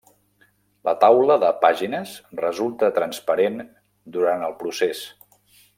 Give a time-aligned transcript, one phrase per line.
[0.87, 3.61] La taula de pàgines resulta transparent
[4.17, 5.07] durant el procés.